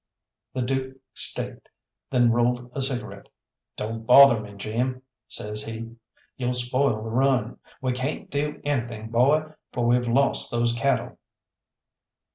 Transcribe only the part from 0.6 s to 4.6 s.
Dook staked, then rolled a cigarette. "Don't bother me,